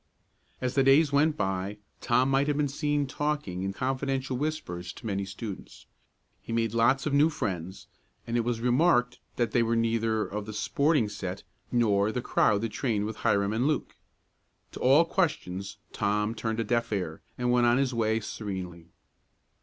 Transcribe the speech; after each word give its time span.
As 0.61 0.73
the 0.73 0.81
days 0.81 1.11
went 1.13 1.37
by, 1.37 1.77
Tom 1.99 2.31
might 2.31 2.47
have 2.47 2.57
been 2.57 2.67
seen 2.67 3.05
talking 3.05 3.61
in 3.61 3.71
confidential 3.71 4.35
whispers 4.35 4.91
to 4.93 5.05
many 5.05 5.25
students. 5.25 5.85
He 6.41 6.51
made 6.51 6.73
lots 6.73 7.05
of 7.05 7.13
new 7.13 7.29
friends, 7.29 7.85
and 8.25 8.35
it 8.35 8.39
was 8.39 8.61
remarked 8.61 9.19
that 9.35 9.51
they 9.51 9.61
were 9.61 9.75
neither 9.75 10.25
of 10.25 10.47
the 10.47 10.53
"sporting 10.53 11.07
set," 11.07 11.43
nor 11.71 12.11
the 12.11 12.19
crowd 12.19 12.61
that 12.61 12.69
trained 12.69 13.05
with 13.05 13.17
Hiram 13.17 13.53
and 13.53 13.67
Luke. 13.67 13.95
To 14.71 14.79
all 14.79 15.05
questions 15.05 15.77
Tom 15.93 16.33
turned 16.33 16.59
a 16.59 16.63
deaf 16.63 16.91
ear, 16.91 17.21
and 17.37 17.51
went 17.51 17.67
on 17.67 17.77
his 17.77 17.93
way 17.93 18.19
serenely. 18.21 18.89